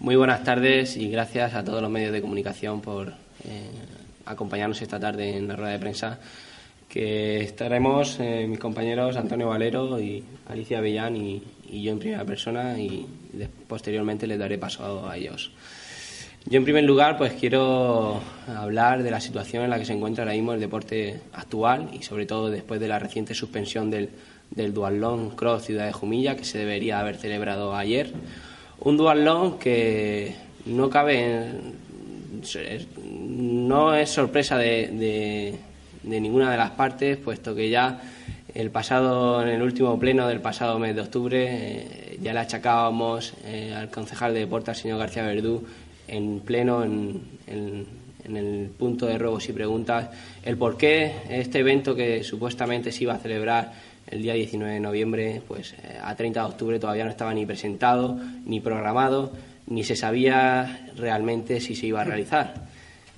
[0.00, 3.70] Muy buenas tardes y gracias a todos los medios de comunicación por eh,
[4.24, 6.18] acompañarnos esta tarde en la rueda de prensa
[6.88, 12.80] que estaremos eh, mis compañeros Antonio Valero y Alicia Avellán y, yo en primera persona
[12.80, 13.06] y
[13.68, 15.52] posteriormente les daré paso a ellos.
[16.46, 20.24] Yo en primer lugar pues quiero hablar de la situación en la que se encuentra
[20.24, 24.08] ahora mismo el deporte actual y sobre todo después de la reciente suspensión del,
[24.50, 28.14] del Dualón Cross Ciudad de Jumilla que se debería haber celebrado ayer
[28.80, 30.34] un dualón que
[30.66, 31.46] no cabe,
[33.14, 35.54] no es sorpresa de,
[36.02, 38.00] ninguna de las partes, puesto que ya
[38.54, 43.34] el pasado, en el último pleno del pasado mes de octubre, eh, ya le achacábamos
[43.44, 45.64] eh, al concejal de deportes, señor García Verdú,
[46.08, 47.86] en pleno, en, en,
[48.36, 50.08] el punto de robos y preguntas,
[50.44, 53.72] el por qué este evento que supuestamente se iba a celebrar
[54.10, 57.46] el día 19 de noviembre, pues eh, a 30 de octubre todavía no estaba ni
[57.46, 59.32] presentado, ni programado,
[59.68, 62.54] ni se sabía realmente si se iba a realizar.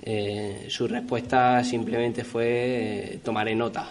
[0.03, 3.87] Eh, su respuesta simplemente fue eh, tomaré nota.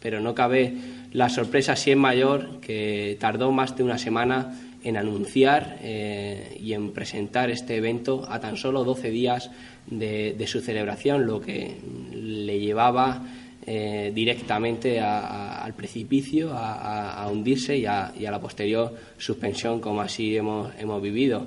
[0.00, 0.72] pero no cabe
[1.12, 6.92] la sorpresa si es mayor que tardó más de una semana en anunciar y en
[6.92, 9.50] presentar este evento a tan solo 12 días
[9.90, 11.76] de su celebración, lo que
[12.14, 13.20] le llevaba
[13.66, 21.02] eh, directamente al precipicio, a, hundirse y a, la posterior suspensión, como así hemos, hemos
[21.02, 21.46] vivido.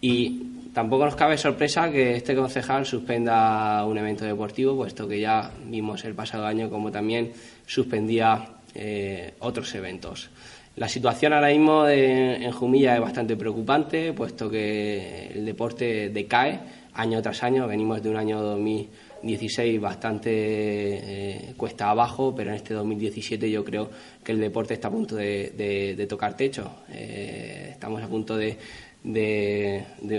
[0.00, 0.42] Y
[0.72, 6.04] tampoco nos cabe sorpresa que este concejal suspenda un evento deportivo, puesto que ya vimos
[6.04, 7.32] el pasado año como también
[7.66, 10.30] suspendía eh, otros eventos.
[10.76, 16.60] La situación ahora mismo en Jumilla es bastante preocupante, puesto que el deporte decae
[16.94, 17.66] año tras año.
[17.66, 18.88] Venimos de un año 2000
[19.22, 23.90] 16 bastante eh, cuesta abajo, pero en este 2017 yo creo
[24.22, 26.70] que el deporte está a punto de, tocar techo.
[26.92, 28.56] Eh, estamos a punto de,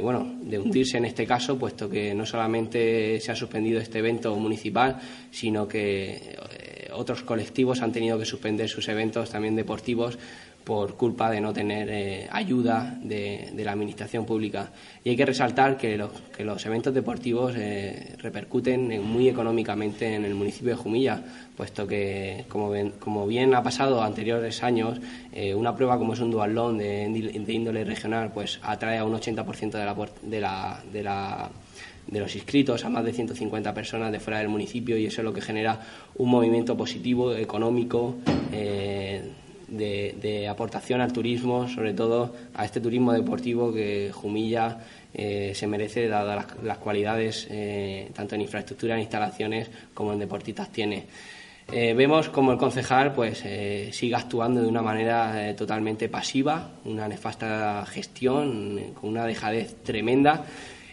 [0.02, 4.36] bueno, de hundirse en este caso, puesto que no solamente se ha suspendido este evento
[4.36, 5.00] municipal,
[5.32, 10.18] sino que eh, otros colectivos han tenido que suspender sus eventos también deportivos
[10.70, 14.70] por culpa de no tener eh, ayuda de, la administración pública.
[15.04, 20.70] Y hay que resaltar que, los eventos deportivos eh, repercuten muy económicamente en el municipio
[20.70, 21.24] de Jumilla,
[21.58, 25.00] puesto que, como, bien ha pasado anteriores años,
[25.34, 29.14] eh, una prueba como es un dualón de, de, índole regional pues atrae a un
[29.14, 31.50] 80% de la, de la, de la
[32.10, 35.26] de los inscritos a más de 150 personas de fuera del municipio y eso es
[35.26, 35.80] lo que genera
[36.16, 38.16] un movimiento positivo económico
[39.72, 44.80] de, aportación al turismo, sobre todo a este turismo deportivo que Jumilla
[45.14, 50.72] eh, se merece, dadas las, cualidades eh, tanto en infraestructura, en instalaciones como en deportistas
[50.72, 51.06] tiene.
[51.72, 53.44] Eh, vemos como el concejal pues
[53.92, 60.46] sigue actuando de una manera totalmente pasiva, una nefasta gestión, con una dejadez tremenda.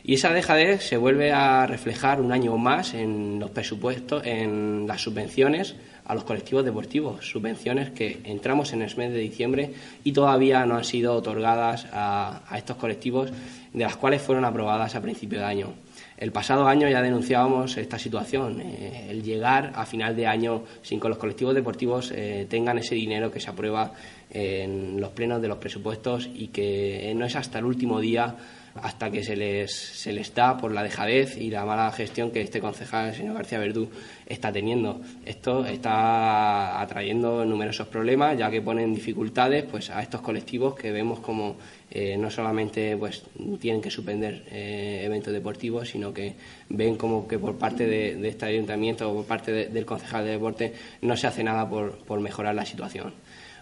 [0.08, 5.00] Y esa dejadez se vuelve a reflejar un año más en los presupuestos, en las
[5.00, 5.74] subvenciones
[6.04, 9.72] a los colectivos deportivos, subvenciones que entramos en el mes de diciembre
[10.04, 13.32] y todavía no han sido otorgadas a, estos colectivos,
[13.72, 15.74] de las cuales fueron aprobadas a principio de año.
[16.16, 21.00] El pasado año ya denunciábamos esta situación, eh, el llegar a final de año sin
[21.00, 23.92] que los colectivos deportivos eh, tengan ese dinero que se aprueba
[24.30, 28.36] en los plenos de los presupuestos y que no es hasta el último día
[28.82, 32.40] hasta que se les, se les da por la dejadez y la mala gestión que
[32.40, 33.88] este concejal, el señor García Verdú,
[34.26, 35.00] está teniendo.
[35.24, 41.20] Esto está atrayendo numerosos problemas, ya que ponen dificultades pues, a estos colectivos que vemos
[41.20, 41.56] como
[41.90, 43.24] eh, no solamente pues,
[43.60, 46.34] tienen que suspender eh, eventos deportivos, sino que
[46.68, 50.72] ven como que por parte de, este ayuntamiento o por parte del concejal de deporte
[51.02, 53.12] no se hace nada por mejorar la situación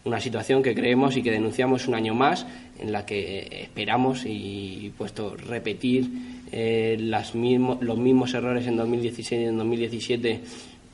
[0.05, 2.47] una situación que creemos y que denunciamos un año más,
[2.79, 6.09] en la que eh, esperamos y puesto repetir
[6.53, 10.41] eh, las los mismos errores en 2016 y en 2017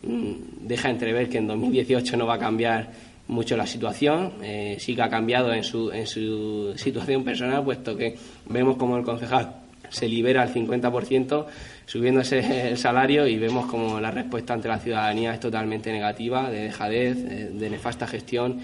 [0.05, 0.33] mm,
[0.67, 2.91] deja entrever que en 2018 no va a cambiar
[3.29, 7.97] mucho la situación, eh, sí que ha cambiado en su, en su situación personal, puesto
[7.97, 8.17] que
[8.49, 9.57] vemos como el concejal
[9.89, 11.47] se libera al 50%,
[11.85, 16.61] subiéndose el salario y vemos como la respuesta ante la ciudadanía es totalmente negativa, de
[16.61, 17.25] dejadez,
[17.59, 18.61] de nefasta gestión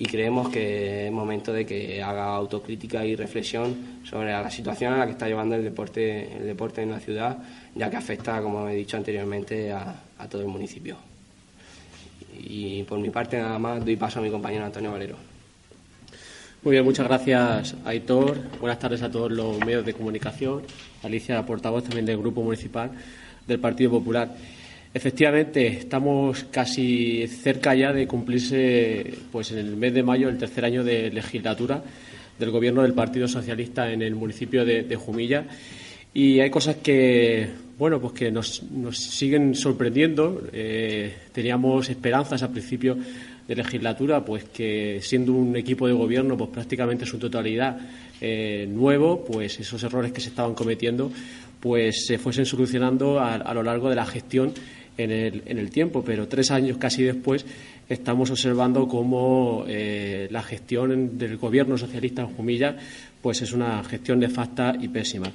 [0.00, 4.96] y creemos que es momento de que haga autocrítica y reflexión sobre la situación a
[4.96, 7.36] la que está llevando el deporte, el deporte en la ciudad,
[7.74, 9.94] ya que afecta, como he dicho anteriormente, a,
[10.30, 10.96] todo el municipio.
[12.38, 15.16] Y por mi parte nada más doy paso a mi compañero Antonio Valero.
[16.62, 18.38] Muy bien, muchas gracias Aitor.
[18.58, 20.62] Buenas tardes a todos los medios de comunicación.
[21.02, 22.90] Alicia, portavoz también del Grupo Municipal
[23.46, 24.34] del Partido Popular.
[24.92, 30.64] Efectivamente, estamos casi cerca ya de cumplirse, pues en el mes de mayo, el tercer
[30.64, 31.80] año de legislatura
[32.36, 35.44] del Gobierno del Partido Socialista en el municipio de, Jumilla.
[36.12, 37.48] Y hay cosas que,
[37.78, 40.42] bueno, pues que nos, siguen sorprendiendo.
[40.52, 42.98] Eh, teníamos esperanzas a principio
[43.46, 47.78] de legislatura, pues que siendo un equipo de gobierno, pues prácticamente su totalidad
[48.20, 51.12] eh, nuevo, pues esos errores que se estaban cometiendo,
[51.60, 54.52] pues se fuesen solucionando a lo largo de la gestión
[55.04, 57.44] en el, tiempo, pero tres años casi después
[57.88, 62.76] estamos observando cómo eh, la gestión del gobierno socialista en Jumilla
[63.20, 65.30] pues es una gestión nefasta y pésima.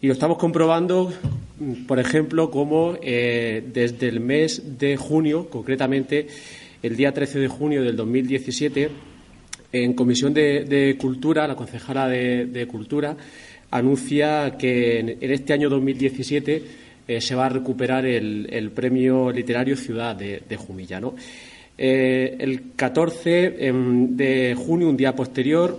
[0.00, 1.12] Y lo estamos comprobando,
[1.86, 6.26] por ejemplo, cómo eh, desde el mes de junio, concretamente
[6.82, 8.90] el día 13 de junio del 2017,
[9.72, 13.16] en Comisión de, Cultura, la concejala de, Cultura
[13.70, 20.16] anuncia que en este año 2017 eh, se va a recuperar el, premio literario Ciudad
[20.16, 21.00] de, Jumilla.
[21.78, 25.78] Eh, el 14 em, de junio, un día posterior,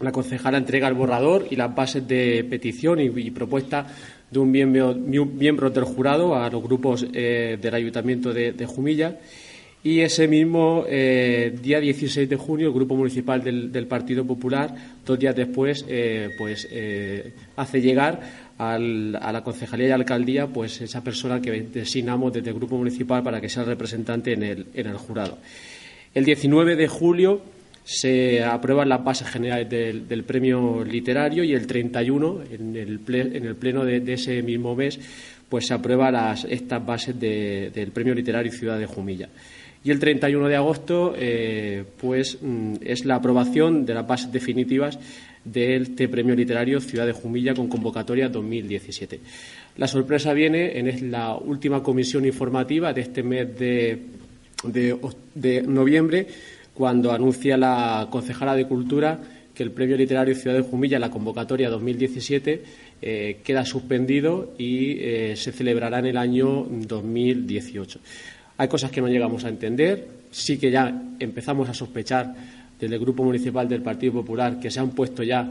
[0.00, 3.86] la concejala entrega el borrador y las bases de petición y, propuesta
[4.30, 9.18] de un miembro, del jurado a los grupos eh, del Ayuntamiento de, Jumilla.
[9.82, 14.74] Y ese mismo día 16 de junio, el Grupo Municipal del, Partido Popular,
[15.04, 15.84] dos días después,
[16.38, 16.66] pues
[17.54, 18.18] hace llegar
[18.58, 23.40] a la concejalía y alcaldía pues esa persona que designamos desde el grupo municipal para
[23.40, 25.38] que sea representante en el, en el jurado.
[26.14, 27.42] El 19 de julio
[27.84, 33.56] se aprueban las bases generales del, premio literario y el 31, en el, en el
[33.56, 34.98] pleno de, ese mismo mes,
[35.48, 39.28] pues se aprueban las, estas bases del premio literario Ciudad de Jumilla.
[39.84, 44.98] Y el 31 de agosto, eh, pues mm, es la aprobación de las bases definitivas
[45.44, 49.20] de este premio literario Ciudad de Jumilla con convocatoria 2017.
[49.76, 54.00] La sorpresa viene en la última comisión informativa de este mes de,
[55.66, 56.28] noviembre,
[56.72, 59.20] cuando anuncia la concejala de Cultura
[59.54, 62.62] que el premio literario Ciudad de Jumilla, la convocatoria 2017,
[63.02, 68.00] eh, queda suspendido y eh, se celebrará en el año 2018.
[68.56, 72.34] Hay cosas que no llegamos a entender, sí que ya empezamos a sospechar
[72.78, 75.48] del Grupo Municipal del Partido Popular que se han puesto ya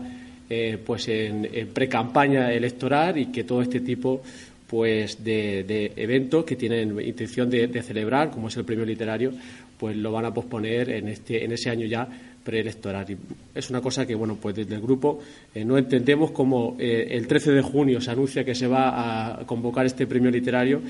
[0.49, 4.21] eh, pues en, pre-campaña electoral y que todo este tipo
[4.67, 9.31] pues de, eventos que tienen intención de, celebrar, como es el premio literario,
[9.77, 12.07] pues lo van a posponer en, este, en ese año ya
[12.43, 13.09] preelectoral.
[13.11, 13.17] Y
[13.53, 15.19] es una cosa que, bueno, pues desde el grupo
[15.53, 19.45] eh, no entendemos cómo eh, el 13 de junio se anuncia que se va a
[19.45, 20.81] convocar este premio literario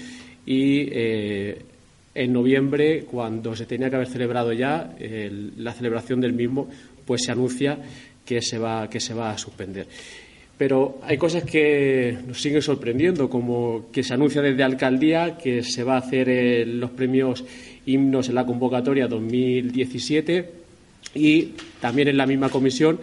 [0.45, 0.89] y
[2.15, 4.95] en noviembre, cuando se tenía que haber celebrado ya
[5.57, 6.67] la celebración del mismo,
[7.05, 7.77] pues se anuncia
[8.25, 9.87] que se va, que se va a suspender.
[10.57, 15.83] Pero hay cosas que nos siguen sorprendiendo, como que se anuncia desde alcaldía que se
[15.83, 17.43] va a hacer eh, los premios
[17.85, 20.51] himnos en la convocatoria 2017
[21.15, 22.99] y también en la misma comisión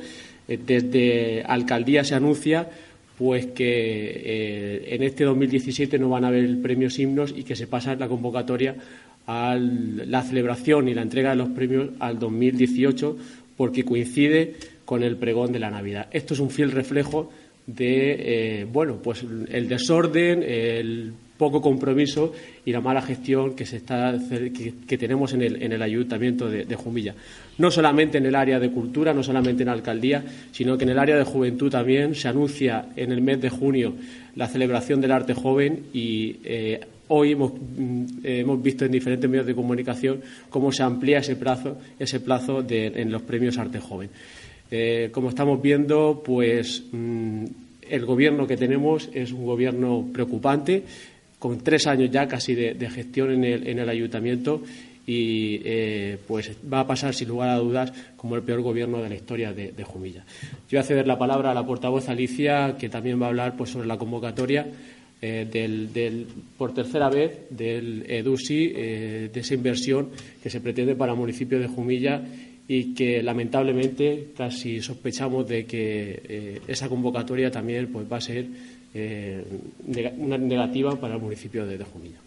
[0.46, 2.70] eh, desde alcaldía se anuncia
[3.20, 7.66] pues que eh, en este 2017 no van a haber premios himnos y que se
[7.66, 8.76] pasa la convocatoria
[9.26, 13.18] a la celebración y la entrega de los premios al 2018
[13.58, 14.54] porque coincide
[14.86, 16.08] con el pregón de la Navidad.
[16.12, 17.30] Esto es un fiel reflejo
[17.66, 22.34] de eh, bueno pues el desorden, el poco compromiso
[22.66, 24.14] y la mala gestión que, se está,
[24.86, 27.14] tenemos en el, en el ayuntamiento de, Jumilla.
[27.56, 30.90] No solamente en el área de cultura, no solamente en la alcaldía, sino que en
[30.90, 33.94] el área de juventud también se anuncia en el mes de junio
[34.36, 39.46] la celebración del arte joven y eh, hoy hemos, mm, hemos, visto en diferentes medios
[39.46, 40.20] de comunicación
[40.50, 44.10] cómo se amplía ese plazo, ese plazo en los premios arte joven.
[44.70, 47.44] Eh, como estamos viendo, pues mm,
[47.90, 50.84] el gobierno que tenemos es un gobierno preocupante
[51.40, 54.62] con tres años ya casi de, gestión en el, en el, ayuntamiento
[55.06, 59.08] y eh, pues va a pasar sin lugar a dudas como el peor gobierno de
[59.08, 60.22] la historia de, Jumilla.
[60.68, 63.56] Yo voy a ceder la palabra a la portavoz Alicia, que también va a hablar
[63.56, 64.66] pues, sobre la convocatoria
[65.22, 66.26] eh, del,
[66.58, 70.10] por tercera vez del EDUSI, eh, de esa inversión
[70.42, 72.22] que se pretende para el municipio de Jumilla
[72.68, 78.46] y que lamentablemente casi sospechamos de que esa convocatoria también pues, va a ser
[78.94, 79.44] eh,
[80.18, 82.18] una negativa para el municipio de, Jumilla.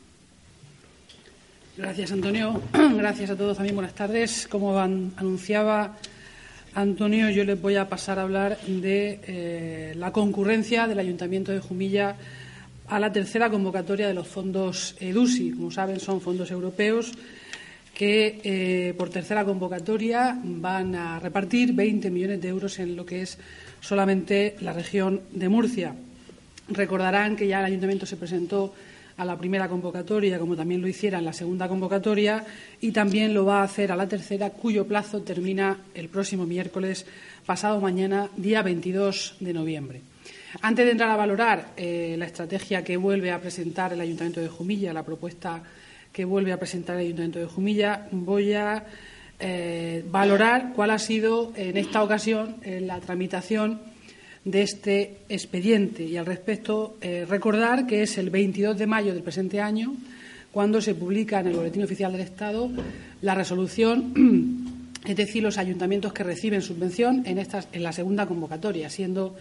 [1.78, 2.62] Gracias, Antonio.
[2.98, 3.76] Gracias a todos también.
[3.76, 4.48] Buenas tardes.
[4.48, 5.98] Como anunciaba
[6.76, 11.60] Antonio, yo les voy a pasar a hablar de eh, la concurrencia del Ayuntamiento de
[11.60, 12.16] Jumilla
[12.88, 15.52] a la tercera convocatoria de los fondos EDUSI.
[15.52, 17.12] Como saben, son fondos europeos
[17.94, 23.22] que eh, por tercera convocatoria van a repartir 20 millones de euros en lo que
[23.22, 23.38] es
[23.82, 25.94] solamente la región de Murcia.
[26.70, 28.74] Recordarán que ya el Ayuntamiento se presentó
[29.18, 32.44] a la primera convocatoria, como también lo hiciera en la segunda convocatoria,
[32.82, 37.06] y también lo va a hacer a la tercera, cuyo plazo termina el próximo miércoles,
[37.46, 40.02] pasado mañana, día 22 de noviembre.
[40.62, 44.50] Antes de entrar a valorar eh, la estrategia que vuelve a presentar el Ayuntamiento de
[44.50, 45.62] Jumilla, la propuesta
[46.12, 48.86] que vuelve a presentar el Ayuntamiento de Jumilla, voy a
[49.40, 53.93] eh, valorar cuál ha sido en esta ocasión la tramitación
[54.46, 56.04] de este expediente.
[56.04, 59.96] Y al respecto eh, recordar que es el 22 de mayo del presente año
[60.52, 62.70] cuando se publica en el Boletín Oficial del Estado
[63.22, 69.36] la resolución, es decir, los ayuntamientos que reciben subvención en, en la segunda convocatoria, siendo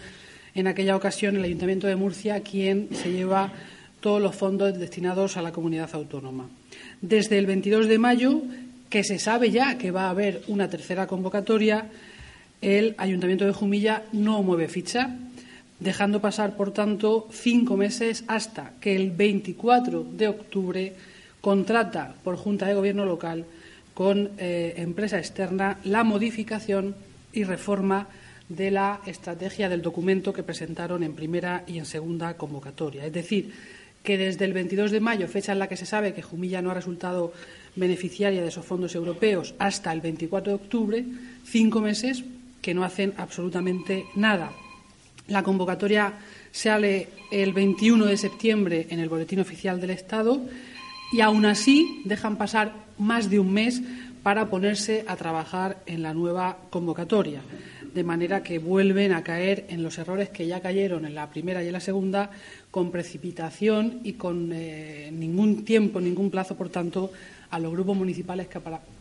[0.55, 3.53] en aquella ocasión el Ayuntamiento de Murcia quien se lleva
[4.01, 6.49] todos los fondos destinados a la comunidad autónoma.
[7.01, 8.43] Desde el 22 de mayo,
[8.91, 11.87] que se sabe ya que va a haber una tercera convocatoria,
[12.63, 15.17] el Ayuntamiento de Jumilla no mueve ficha,
[15.81, 20.93] dejando pasar, por tanto, cinco meses hasta que el 24 de octubre
[21.41, 23.45] contrata por Junta de Gobierno local
[23.95, 26.95] con eh, empresa externa la modificación
[27.33, 28.07] y reforma
[28.49, 33.05] de la estrategia del documento que presentaron en primera y en segunda convocatoria.
[33.05, 33.53] Es decir,
[34.03, 36.71] que desde el 22 de mayo, fecha en la que se sabe que Jumilla no
[36.71, 37.33] ha resultado
[37.77, 41.05] beneficiaria de esos fondos europeos, hasta el 24 de octubre,
[41.45, 42.25] cinco meses
[42.63, 44.53] que no hacen absolutamente nada.
[45.29, 46.15] La convocatoria
[46.51, 50.41] sale el 21 de septiembre en el Boletín Oficial del Estado
[51.13, 53.83] y aún así dejan pasar más de un mes
[54.23, 57.43] para ponerse a trabajar en la nueva convocatoria
[57.95, 61.63] de manera que vuelven a caer en los errores que ya cayeron en la primera
[61.63, 62.31] y en la segunda,
[62.71, 67.13] con precipitación y con eh, ningún tiempo, ningún plazo, por tanto,
[67.51, 68.49] a los grupos municipales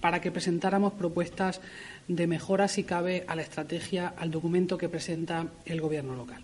[0.02, 1.62] para, que presentáramos propuestas
[2.08, 6.42] de mejora, si cabe, a la estrategia, al documento que presenta el Gobierno local.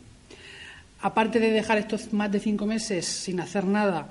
[1.01, 4.09] Aparte de dejar estos más de cinco meses sin hacer nada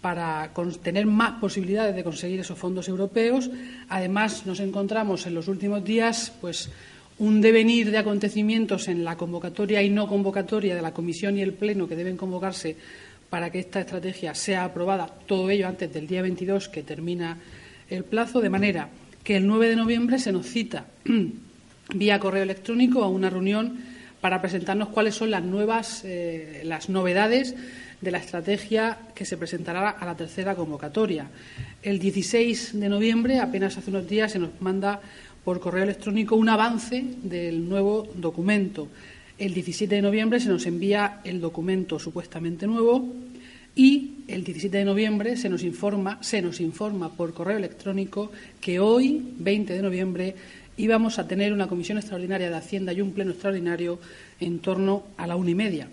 [0.00, 0.50] para
[0.82, 3.50] tener más posibilidades de conseguir esos fondos europeos,
[3.88, 6.70] además nos encontramos en los últimos días, pues
[7.18, 11.54] un devenir de acontecimientos en la convocatoria y no convocatoria de la Comisión y el
[11.54, 12.76] Pleno que deben convocarse
[13.28, 17.38] para que esta estrategia sea aprobada, todo ello antes del día 22, que termina
[17.90, 18.88] el plazo, de manera
[19.28, 20.86] que el 9 de noviembre se nos cita
[21.94, 23.76] vía correo electrónico a una reunión
[24.22, 27.54] para presentarnos cuáles son las nuevas, eh, las novedades
[28.00, 31.26] de la estrategia que se presentará a la tercera convocatoria.
[31.82, 34.98] El 16 de noviembre, apenas hace unos días, se nos manda
[35.44, 38.88] por correo electrónico un avance del nuevo documento.
[39.36, 43.14] El 17 de noviembre se nos envía el documento supuestamente nuevo
[43.74, 48.80] y el 17 de noviembre se nos informa, se nos informa por correo electrónico que
[48.80, 50.34] hoy, 20 de noviembre,
[50.76, 53.98] íbamos a tener una comisión extraordinaria de Hacienda y un pleno extraordinario
[54.40, 55.88] en torno a la una y media.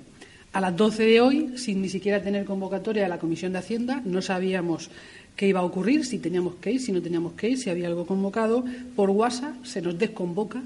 [0.54, 4.02] A las 12 de hoy, sin ni siquiera tener convocatoria de la Comisión de Hacienda,
[4.06, 4.90] no sabíamos
[5.36, 7.88] qué iba a ocurrir, si teníamos que ir, si no teníamos que ir, si había
[7.88, 8.64] algo convocado.
[8.96, 10.64] Por WhatsApp se nos desconvoca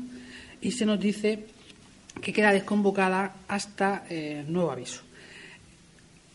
[0.61, 1.45] y se nos dice
[2.21, 5.08] que queda desconvocada hasta eh, nuevo aviso.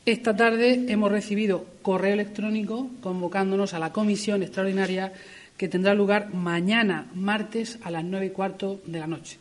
[0.06, 5.12] Esta tarde hemos recibido correo electrónico convocándonos a la comisión extraordinaria
[5.56, 9.38] que tendrá lugar mañana martes a las nueve y cuarto de la noche.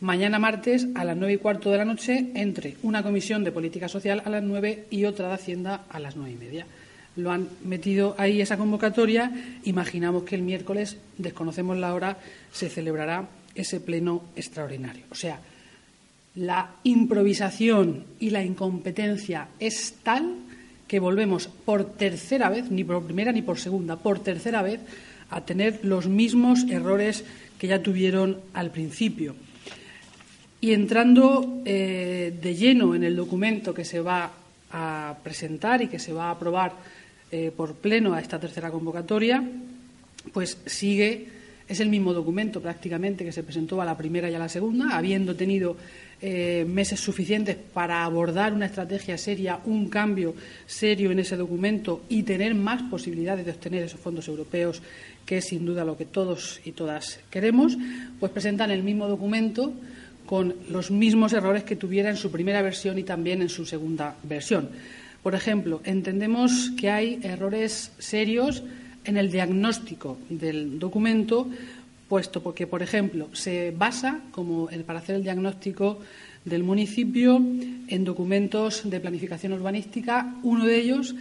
[0.00, 3.88] Mañana martes a las nueve y cuarto de la noche entre una comisión de política
[3.88, 6.66] social a las nueve y otra de Hacienda a las nueve y media
[7.16, 9.32] lo han metido ahí esa convocatoria.
[9.64, 12.18] Imaginamos que el miércoles, desconocemos la hora,
[12.52, 15.04] se celebrará ese pleno extraordinario.
[15.10, 15.40] O sea,
[16.36, 20.36] la improvisación y la incompetencia es tal
[20.86, 24.80] que volvemos por tercera vez, ni por primera ni por segunda, por tercera vez,
[25.30, 27.24] a tener los mismos errores
[27.58, 29.34] que ya tuvieron al principio.
[30.60, 34.30] Y entrando eh, de lleno en el documento que se va
[34.70, 36.72] a presentar y que se va a aprobar
[37.32, 39.42] eh, por pleno a esta tercera convocatoria,
[40.32, 41.28] pues sigue,
[41.66, 44.96] es el mismo documento prácticamente que se presentó a la primera y a la segunda,
[44.96, 45.76] habiendo tenido
[46.20, 50.34] eh, meses suficientes para abordar una estrategia seria, un cambio
[50.66, 54.82] serio en ese documento y tener más posibilidades de obtener esos fondos europeos,
[55.26, 57.76] que es sin duda lo que todos y todas queremos,
[58.18, 59.74] pues presentan el mismo documento
[60.24, 64.16] con los mismos errores que tuviera en su primera versión y también en su segunda
[64.22, 64.70] versión.
[65.22, 68.62] Por ejemplo, entendemos que hay errores serios
[69.04, 71.48] en el diagnóstico del documento,
[72.08, 75.98] puesto porque, por ejemplo, se basa, como el, para hacer el diagnóstico
[76.44, 77.36] del municipio,
[77.88, 80.34] en documentos de planificación urbanística.
[80.42, 81.14] Uno de ellos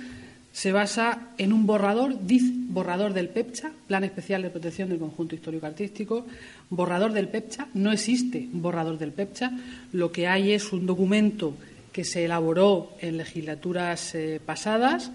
[0.52, 5.36] se basa en un borrador, DIZ, borrador del PEPCHA, Plan Especial de Protección del Conjunto
[5.36, 6.26] Histórico-Artístico,
[6.70, 7.68] borrador del PEPCHA.
[7.74, 9.52] No existe borrador del PEPCHA.
[9.92, 11.56] Lo que hay es un documento
[11.92, 15.12] que se elaboró en legislaturas eh, pasadas.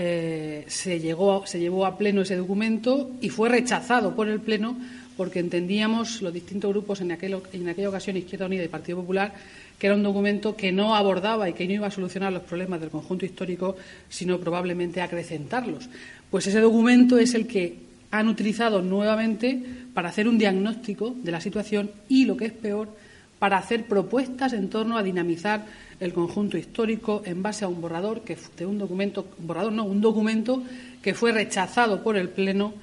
[0.00, 4.76] Eh, se, llevó a pleno ese documento y fue rechazado por el pleno
[5.16, 9.34] porque entendíamos los distintos grupos en, en aquella ocasión, Izquierda Unida y Partido Popular,
[9.76, 12.80] que era un documento que no abordaba y que no iba a solucionar los problemas
[12.80, 13.74] del conjunto histórico,
[14.08, 15.88] sino probablemente acrecentarlos.
[16.30, 17.78] Pues ese documento es el que
[18.12, 19.60] han utilizado nuevamente
[19.92, 22.96] para hacer un diagnóstico de la situación y, lo que es peor,
[23.40, 25.66] para hacer propuestas en torno a dinamizar
[26.00, 30.00] el conjunto histórico en base a un borrador que de un documento borrador no un
[30.00, 30.62] documento
[31.02, 32.74] que fue rechazado por el pleno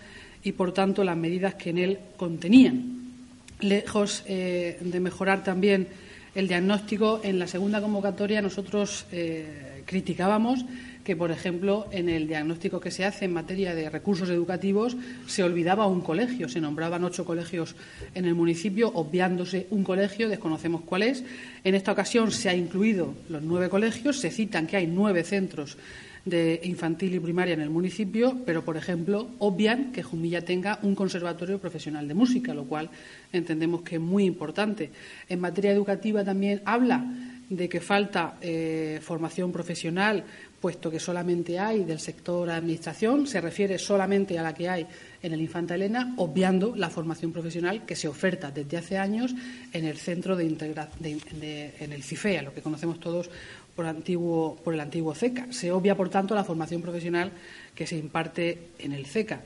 [0.43, 3.13] y, por tanto, las medidas que en él contenían.
[3.61, 5.87] Lejos eh, de mejorar también
[6.35, 10.65] el diagnóstico, en la segunda convocatoria nosotros eh, criticábamos
[11.05, 14.97] que, por ejemplo, en el diagnóstico que se hace en materia de recursos educativos
[15.27, 17.75] se olvidaba un colegio, se nombraban ocho colegios
[18.15, 21.23] en el municipio, obviándose un colegio, desconocemos cuál es.
[21.63, 25.77] En esta ocasión se ha incluido los nueve colegios, se citan que hay nueve centros
[26.25, 30.95] de infantil y primaria en el municipio, pero, por ejemplo, obvian que Jumilla tenga un
[30.95, 32.89] conservatorio profesional de música, lo cual
[33.31, 34.89] entendemos que es muy importante.
[35.29, 37.05] En materia educativa también habla
[37.47, 40.23] de que falta eh, formación profesional,
[40.65, 44.87] puesto que solamente hay del sector administración, se refiere solamente a la que hay
[45.21, 49.35] en el Infanta Elena, obviando la formación profesional que se oferta desde hace años
[49.71, 53.29] en el centro de, integración, en el CIFEA, lo que conocemos todos
[53.75, 55.53] por, antiguo, por el antiguo CECA.
[55.53, 57.31] Se obvia, por tanto, la formación profesional
[57.75, 59.41] que se imparte en el CECA.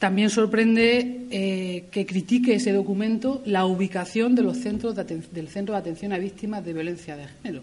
[0.00, 5.80] También sorprende eh, que critique ese documento la ubicación de los centros del Centro de
[5.80, 7.62] Atención a Víctimas de Violencia de Género.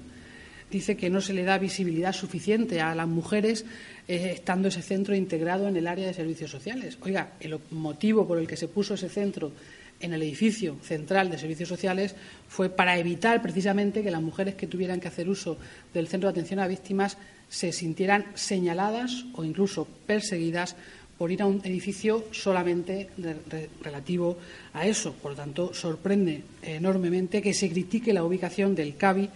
[0.72, 3.66] Dice que no se le da visibilidad suficiente a las mujeres
[4.08, 6.98] eh, estando ese centro integrado en el área de servicios sociales.
[7.02, 9.52] Oiga, el motivo por el que se puso ese centro
[10.00, 12.16] en el edificio central de servicios sociales
[12.48, 15.58] fue para evitar precisamente que las mujeres que tuvieran que hacer uso
[15.94, 17.18] del centro de atención a víctimas
[17.50, 20.76] se sintieran señaladas o incluso perseguidas
[21.18, 23.10] por ir a un edificio solamente
[23.82, 24.38] relativo
[24.72, 25.12] a eso.
[25.14, 29.30] Por lo tanto, sorprende enormemente que se critique la ubicación del CABI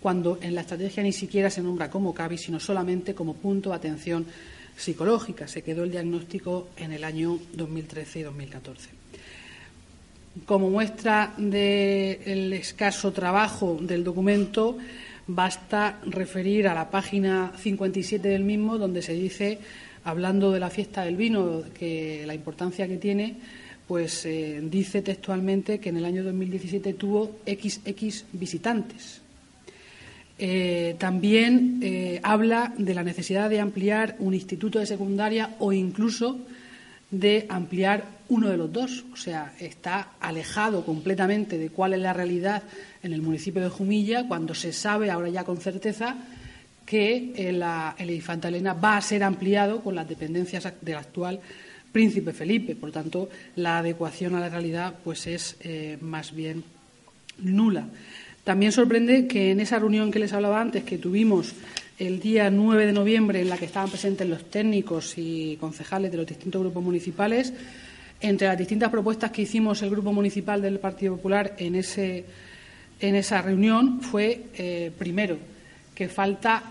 [0.00, 3.76] cuando en la estrategia ni siquiera se nombra como CABI, sino solamente como punto de
[3.76, 4.26] atención
[4.76, 5.46] psicológica.
[5.46, 8.88] Se quedó el diagnóstico en el año 2013 y 2014.
[10.46, 14.78] Como muestra del escaso trabajo del documento,
[15.26, 19.58] basta referir a la página 57 del mismo, donde se dice,
[20.04, 23.36] hablando de la fiesta del vino, que la importancia que tiene,
[23.86, 29.19] pues eh, dice textualmente que en el año 2017 tuvo XX visitantes.
[30.42, 36.38] Eh, también eh, habla de la necesidad de ampliar un instituto de secundaria o incluso
[37.10, 39.04] de ampliar uno de los dos.
[39.12, 42.62] O sea, está alejado completamente de cuál es la realidad
[43.02, 46.16] en el municipio de Jumilla cuando se sabe ahora ya con certeza
[46.86, 47.62] que el,
[47.98, 51.38] el Infanta Elena va a ser ampliado con las dependencias del actual
[51.92, 52.76] Príncipe Felipe.
[52.76, 56.64] Por tanto, la adecuación a la realidad pues es eh, más bien
[57.42, 57.88] nula.
[58.44, 61.54] También sorprende que en esa reunión que les hablaba antes, que tuvimos
[61.98, 66.16] el día 9 de noviembre, en la que estaban presentes los técnicos y concejales de
[66.16, 67.52] los distintos grupos municipales,
[68.20, 72.24] entre las distintas propuestas que hicimos el Grupo Municipal del Partido Popular en, ese,
[73.00, 75.38] en esa reunión fue, eh, primero,
[75.94, 76.62] que falta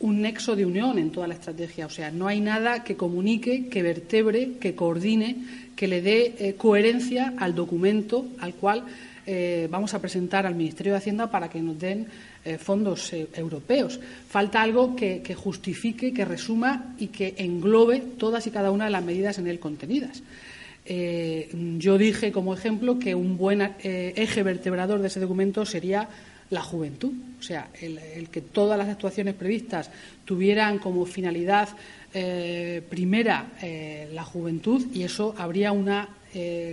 [0.00, 1.86] un nexo de unión en toda la estrategia.
[1.86, 5.36] O sea, no hay nada que comunique, que vertebre, que coordine,
[5.76, 8.84] que le dé eh, coherencia al documento al cual
[9.26, 12.06] eh, vamos a presentar al Ministerio de Hacienda para que nos den
[12.44, 14.00] eh, fondos eh, europeos.
[14.28, 19.04] Falta algo que, justifique, que resuma y que englobe todas y cada una de las
[19.04, 20.22] medidas en él contenidas.
[20.84, 26.08] yo dije como ejemplo que un buen eje vertebrador de ese documento sería
[26.52, 29.90] la juventud, o sea, el, que todas las actuaciones previstas
[30.24, 31.68] tuvieran como finalidad
[32.90, 33.46] primera
[34.12, 36.10] la juventud y eso habría una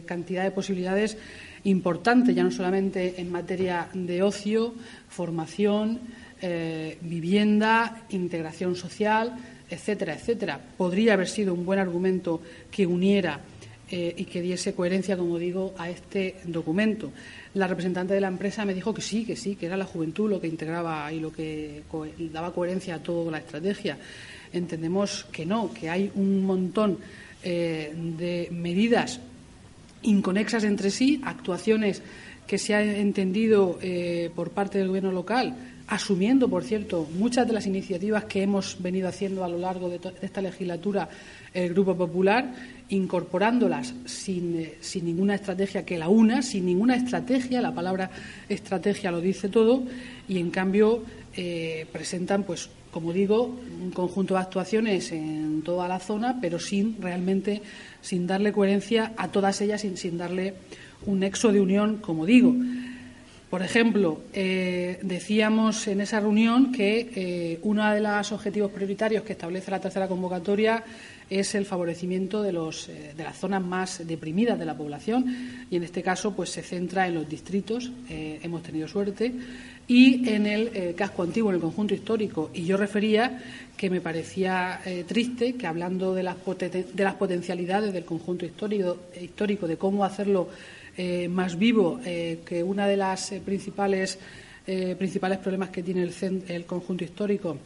[0.06, 1.18] cantidad de posibilidades
[1.64, 4.74] importante, ya no solamente en materia de ocio,
[5.10, 6.00] formación,
[6.42, 9.36] eh, vivienda, integración social,
[9.70, 10.60] etcétera, etcétera.
[10.78, 13.40] Podría haber sido un buen argumento que uniera
[13.92, 17.12] eh, y que diese coherencia, como digo, a este documento.
[17.56, 20.30] La representante de la empresa me dijo que sí, que sí, que era la juventud
[20.30, 21.82] lo que integraba y lo que
[22.32, 23.98] daba coherencia a toda la estrategia.
[24.54, 27.00] Entendemos que no, que hay un montón
[27.44, 29.20] eh, de medidas
[30.02, 32.02] inconexas entre sí, actuaciones
[32.48, 35.56] que se han entendido eh, por parte del Gobierno local,
[35.90, 40.00] asumiendo, por cierto, muchas de las iniciativas que hemos venido haciendo a lo largo de
[40.22, 41.10] esta legislatura
[41.52, 42.54] el Grupo Popular
[42.90, 48.12] incorporándolas sin, eh, sin, ninguna estrategia que la una, sin ninguna estrategia, la palabra
[48.48, 49.84] estrategia lo dice todo,
[50.28, 51.04] y en cambio
[51.36, 57.02] eh, presentan, pues, como digo, un conjunto de actuaciones en toda la zona, pero sin
[57.02, 57.64] realmente,
[58.02, 60.54] sin darle coherencia a todas ellas, sin darle
[61.06, 62.54] un nexo de unión, como digo.
[63.50, 69.72] Por ejemplo, eh, decíamos en esa reunión que uno de los objetivos prioritarios que establece
[69.72, 70.84] la tercera convocatoria
[71.30, 75.76] es el favorecimiento de, los, eh, de las zonas más deprimidas de la población y
[75.76, 79.32] en este caso pues se centra en los distritos, eh, hemos tenido suerte,
[79.88, 82.52] y en el eh, casco antiguo, en el conjunto histórico.
[82.54, 83.42] Y yo refería
[83.76, 89.68] que me parecía triste que hablando de las, de las potencialidades del conjunto histórico, histórico
[89.68, 90.50] de cómo hacerlo
[91.30, 94.20] más vivo, que una de las principales,
[94.66, 97.58] principales problemas que tiene el, el conjunto histórico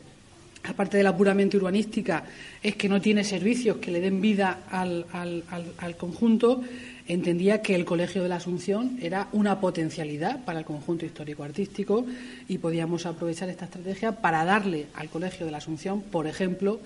[0.63, 2.23] aparte de la puramente urbanística,
[2.61, 6.61] es que no tiene servicios que le den vida al, conjunto,
[7.07, 12.05] entendía que el Colegio de la Asunción era una potencialidad para el conjunto histórico-artístico
[12.47, 16.79] y podíamos aprovechar esta estrategia para darle al Colegio de la Asunción, por ejemplo,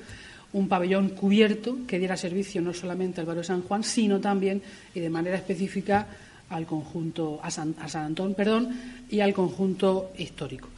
[0.54, 4.62] un pabellón cubierto que diera servicio no solamente al barrio San Juan, sino también
[4.96, 6.08] y de manera específica
[6.50, 8.70] al conjunto, a San, a San Antón, perdón,
[9.10, 10.70] y al conjunto histórico.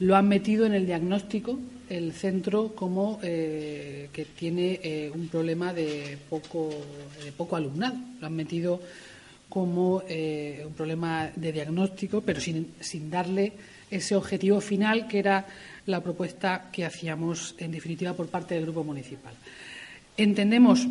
[0.00, 1.58] Lo han metido en el diagnóstico
[1.88, 6.70] el centro como eh, que tiene eh, un problema de poco,
[7.22, 7.96] de poco alumnado.
[8.20, 8.80] Lo han metido
[9.48, 13.52] como eh, un problema de diagnóstico, pero sin, sin darle
[13.90, 15.46] ese objetivo final que era
[15.86, 19.34] la propuesta que hacíamos, en definitiva, por parte del Grupo Municipal.
[20.16, 20.86] Entendemos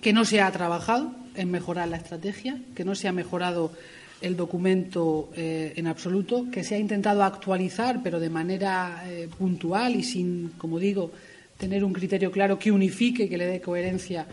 [0.00, 3.72] que no se ha trabajado en mejorar la estrategia, que no se ha mejorado
[4.20, 9.96] el documento eh, en absoluto, que se ha intentado actualizar, pero de manera eh, puntual
[9.96, 11.10] y sin, como digo,
[11.56, 14.26] tener un criterio claro que unifique, que le dé coherencia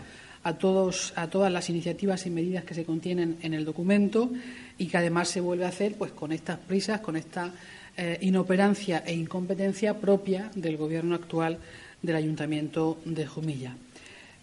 [0.44, 4.32] a, todos, a todas las iniciativas y medidas que se contienen en el documento
[4.78, 7.52] y que además se vuelve a hacer pues, con estas prisas, con esta
[7.98, 11.60] eh, inoperancia e incompetencia propia del Gobierno actual
[12.02, 13.76] del Ayuntamiento de Jumilla.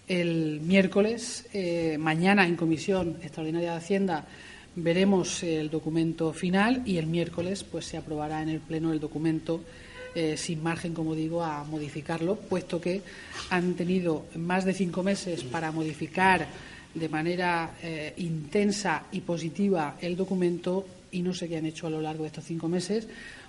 [0.07, 1.47] El miércoles,
[1.99, 4.27] mañana, en Comisión Extraordinaria de Hacienda,
[4.77, 9.63] veremos el documento final y el miércoles pues se aprobará en el pleno el documento
[10.15, 13.03] eh, sin margen, como digo, a modificarlo, puesto que
[13.51, 16.47] han tenido más de cinco meses para modificar
[16.95, 21.91] de manera eh, intensa y positiva el documento y no sé qué han hecho a
[21.91, 23.09] lo largo de estos cinco meses,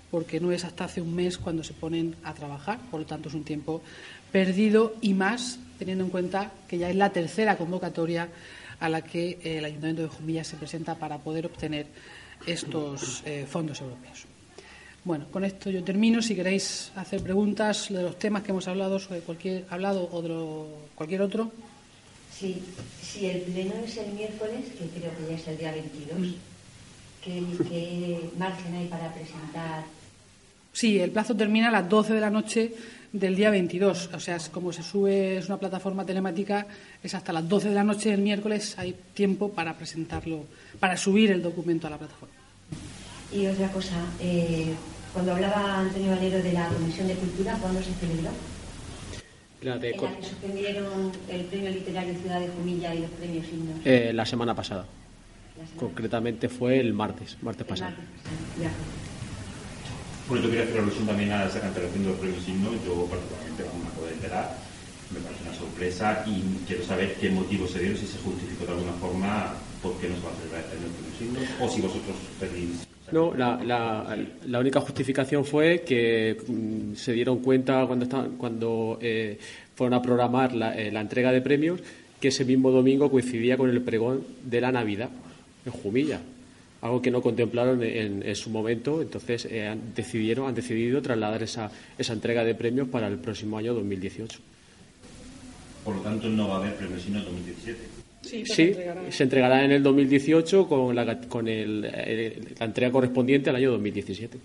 [0.09, 3.29] porque no es hasta hace un mes cuando se ponen a trabajar, por lo tanto
[3.29, 3.83] es un tiempo
[4.31, 8.29] perdido y más teniendo en cuenta que ya es la tercera convocatoria
[8.79, 11.88] a la que eh, el Ayuntamiento de Jumilla se presenta para poder obtener
[12.45, 14.25] estos eh, fondos europeos.
[15.03, 16.21] Bueno, con esto yo termino.
[16.21, 20.65] Si queréis hacer preguntas de los temas que hemos hablado, sobre cualquier hablado o de
[20.95, 21.51] cualquier otro.
[22.33, 22.61] Sí,
[23.01, 26.35] si el pleno es el miércoles, que creo que ya es el día 22,
[27.23, 29.83] ¿qué, margen hay para presentar?
[30.73, 32.73] Sí, el plazo termina a las 12 de la noche
[33.19, 34.10] del día 22.
[34.13, 36.67] O sea, como se sube, es una plataforma telemática,
[37.01, 40.45] es hasta las 12 de la noche del miércoles, hay tiempo para presentarlo,
[40.80, 42.36] para subir el documento a la plataforma.
[43.32, 44.73] Y otra cosa, eh,
[45.13, 48.32] cuando hablaba Antonio Valero de la Comisión de Cultura, ¿cuándo se celebró?
[49.62, 49.91] La de...
[49.91, 53.80] En la que suspendieron el Premio Literario Ciudad de Jumilla y los premios himnos.
[53.86, 54.86] Eh, la semana pasada.
[55.78, 57.95] Concretamente fue el martes, martes pasado.
[60.27, 62.73] Bueno, yo quería hacer alusión también a esa cancelación de los premios signos.
[62.85, 64.57] Yo particularmente me acabo de enterar,
[65.13, 68.71] me parece una sorpresa y quiero saber qué motivo se dieron, si se justificó de
[68.71, 72.15] alguna forma por qué no se va a celebrar el premio signos o si vosotros
[72.39, 78.97] pedís no, la, la, única justificación fue que mm, se dieron cuenta cuando, estaban, cuando
[78.99, 79.38] eh,
[79.75, 81.81] fueron a programar la, eh, la, entrega de premios
[82.19, 85.09] que ese mismo domingo coincidía con el pregón de la Navidad
[85.67, 86.19] en Jumilla
[86.85, 91.71] algo que no contemplaron en, su momento, entonces eh, han, decidieron, han decidido trasladar esa,
[91.97, 94.39] esa entrega de premios para el próximo año 2018.
[95.83, 97.79] Por lo tanto, no va a haber premios sino en 2017.
[98.21, 99.63] Sí, se, entregará.
[99.63, 104.37] en el 2018 con, la, con el, la entrega correspondiente al año 2017.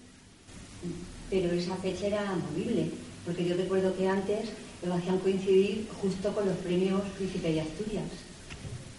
[1.31, 2.87] Pero esa fecha era movible,
[3.25, 4.51] porque yo recuerdo que antes
[4.87, 8.05] lo hacían coincidir justo con los premios Príncipe de Asturias.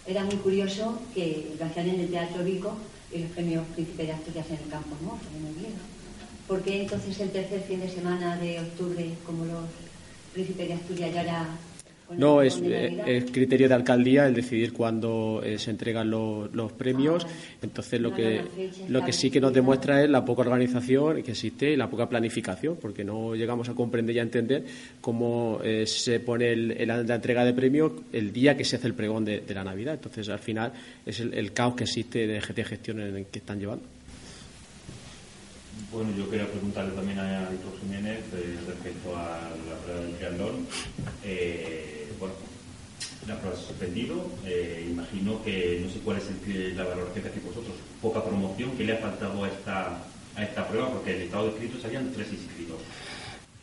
[0.06, 2.76] era muy curioso que lo hacían en el Teatro Vico
[3.12, 5.18] y los premios Príncipe de Asturias en el Campo ¿no?
[5.40, 5.74] muy bien.
[6.48, 9.64] ¿Por qué entonces el tercer fin de semana de octubre, como los
[10.32, 11.46] Príncipes de Asturias ya era
[12.16, 17.26] no, es, eh, criterio de alcaldía el decidir cuándo eh, se entregan los, premios.
[17.60, 18.42] Entonces, lo que,
[18.88, 22.08] lo que sí que nos demuestra es la poca organización que existe y la poca
[22.08, 24.64] planificación, porque no llegamos a comprender y a entender
[25.00, 29.24] cómo eh, se pone la entrega de premios el día que se hace el pregón
[29.24, 29.94] de, la Navidad.
[29.94, 30.72] Entonces, al final,
[31.04, 33.84] es el, caos que existe de GT Gestión en el que están llevando.
[35.92, 38.24] Bueno, yo quería preguntarle también a Héctor Jiménez
[38.66, 40.66] respecto a la prueba del triatlón.
[41.24, 42.34] Eh, bueno,
[43.26, 44.14] la prueba suspendido.
[44.46, 47.74] Eh, imagino que no sé cuál es el, la valoración que hacéis vosotros.
[48.00, 48.70] Poca promoción.
[48.76, 49.98] ¿Qué le ha faltado a esta,
[50.36, 50.90] a esta prueba?
[50.90, 52.76] Porque el estado de inscritos habían tres inscritos.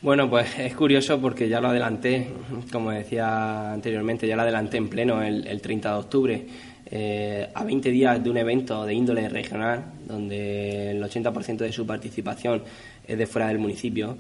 [0.02, 2.32] Bueno, pues es curioso porque ya lo adelanté,
[2.72, 6.48] como decía anteriormente, ya lo adelanté en pleno el, 30 de octubre,
[6.92, 11.86] eh, a 20 días de un evento de índole regional, donde el 80% de su
[11.86, 12.64] participación
[13.08, 14.18] es de fuera del municipio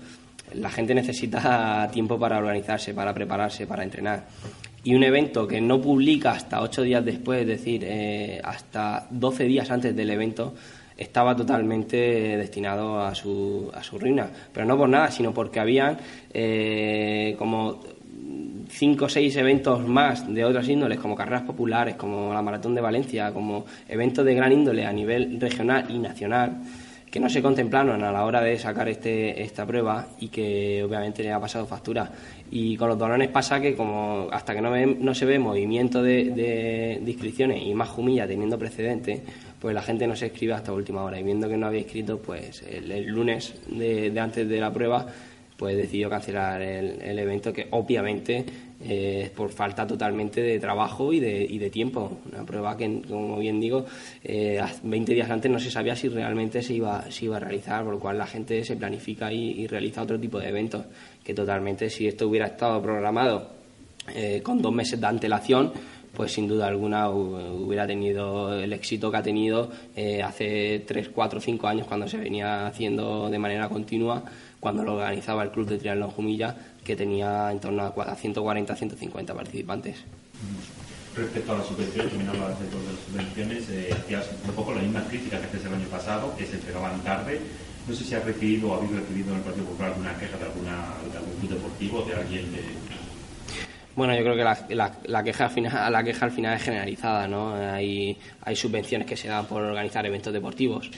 [0.54, 4.26] la gente necesita tiempo para organizarse, para prepararse, para entrenar.
[4.84, 9.44] Y un evento que no publica hasta ocho días después, es decir, eh, hasta 12
[9.46, 10.54] días antes del evento,
[10.98, 11.98] estaba totalmente
[12.38, 14.30] destinado a su, a su ruina.
[14.54, 15.98] Pero no por nada, sino porque habían
[16.34, 17.82] eh, como
[18.70, 22.82] cinco o seis eventos más de otras índoles, como carreras populares, como la Maratón de
[22.82, 26.62] Valencia, como eventos de gran índole a nivel regional y nacional
[27.10, 31.24] que no se contemplaron a la hora de sacar este, esta prueba y que obviamente
[31.24, 32.12] le ha pasado factura.
[32.52, 36.26] Y con los dolones pasa que como hasta que no, no se ve movimiento de,
[36.26, 39.22] de, inscripciones y más Jumilla teniendo precedentes,
[39.60, 41.20] pues la gente no se escribe hasta última hora.
[41.20, 45.08] Y viendo que no había escrito, pues el, lunes de, de, antes de la prueba,
[45.60, 48.46] pues decidió cancelar el, evento que obviamente
[48.82, 52.20] eh, por falta totalmente de trabajo y de, y de, tiempo.
[52.32, 53.86] Una prueba que, como bien digo,
[54.24, 57.84] eh, 20 días antes no se sabía si realmente se iba, se iba a realizar,
[57.84, 60.86] por lo cual la gente se planifica y, realiza otro tipo de eventos,
[61.22, 63.50] que totalmente si esto hubiera estado programado
[64.16, 65.74] eh, con dos meses de antelación,
[66.14, 71.40] pues sin duda alguna hubiera tenido el éxito que ha tenido eh, hace 3, 4,
[71.40, 74.24] 5 años cuando se venía haciendo de manera continua,
[74.60, 79.34] cuando lo organizaba el Club de Triatlón Jumilla, que tenía en torno a 140, 150
[79.34, 79.98] participantes.
[81.16, 85.04] Respecto a las subvenciones, también hablabas de las subvenciones, eh, hacías un poco la misma
[85.04, 87.42] crítica que haces el año pasado, que se entregaban tarde.
[87.88, 90.46] No sé si has recibido o habéis recibido en el Partido Popular alguna queja de,
[90.46, 92.62] alguna, de algún club deportivo, de alguien de,
[93.96, 97.28] bueno, yo creo que la, la, queja al final, la queja al final es generalizada,
[97.28, 97.54] ¿no?
[97.54, 100.90] Hay, hay subvenciones que se dan por organizar eventos deportivos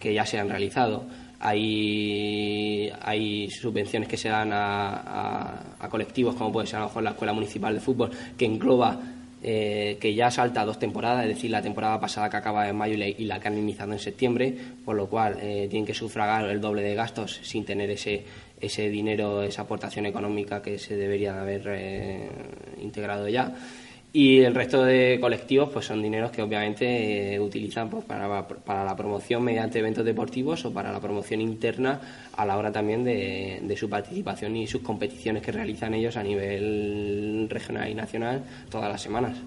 [0.00, 1.04] que ya se han realizado
[1.40, 7.02] hay, hay subvenciones que se dan a, a, colectivos, como puede ser a lo mejor
[7.02, 8.98] la Escuela Municipal de Fútbol, que engloba,
[9.42, 12.96] eh, que ya salta dos temporadas, es decir, la temporada pasada que acaba en mayo
[12.96, 16.60] y la que han iniciado en septiembre, por lo cual eh, tienen que sufragar el
[16.60, 18.24] doble de gastos sin tener ese,
[18.60, 22.28] ese dinero, esa aportación económica que se debería haber eh,
[22.82, 23.54] integrado ya.
[24.18, 28.84] Y el resto de colectivos pues son dineros que obviamente eh, utilizan pues, para, para,
[28.84, 32.00] la promoción mediante eventos deportivos o para la promoción interna
[32.36, 36.24] a la hora también de, de, su participación y sus competiciones que realizan ellos a
[36.24, 39.38] nivel regional y nacional todas las semanas.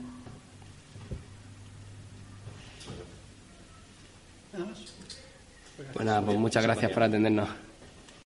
[5.93, 7.49] Bueno, pues muchas gracias por atendernos.